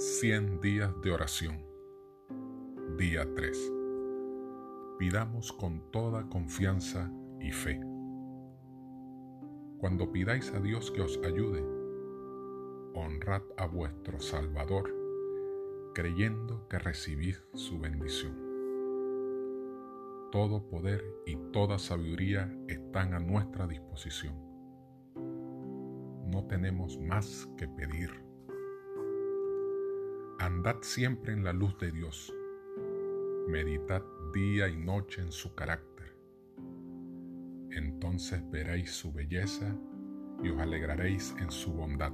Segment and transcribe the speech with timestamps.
[0.00, 1.66] 100 días de oración.
[2.96, 3.72] Día 3.
[4.96, 7.10] Pidamos con toda confianza
[7.40, 7.80] y fe.
[9.78, 11.64] Cuando pidáis a Dios que os ayude,
[12.94, 14.94] honrad a vuestro Salvador,
[15.94, 18.38] creyendo que recibís su bendición.
[20.30, 24.36] Todo poder y toda sabiduría están a nuestra disposición.
[26.30, 28.27] No tenemos más que pedir
[30.58, 32.34] Andad siempre en la luz de Dios.
[33.46, 34.02] Meditad
[34.34, 36.16] día y noche en su carácter.
[37.70, 39.72] Entonces veréis su belleza
[40.42, 42.10] y os alegraréis en su bondad.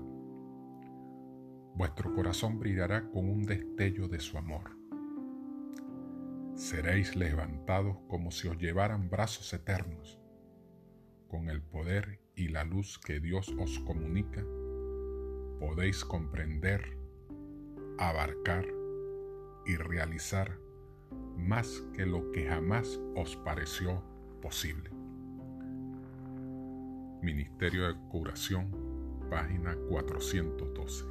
[1.75, 4.77] Vuestro corazón brillará con un destello de su amor.
[6.55, 10.21] Seréis levantados como si os llevaran brazos eternos.
[11.29, 14.45] Con el poder y la luz que Dios os comunica,
[15.59, 17.04] podéis comprender
[17.99, 18.67] abarcar
[19.67, 20.59] y realizar
[21.37, 24.03] más que lo que jamás os pareció
[24.41, 24.91] posible.
[27.23, 28.71] Ministerio de Curación,
[29.31, 31.05] página 412.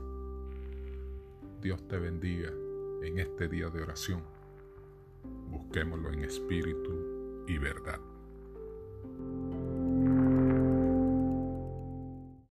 [1.62, 2.52] Dios te bendiga
[3.04, 4.22] en este día de oración.
[5.50, 8.00] Busquémoslo en espíritu y verdad.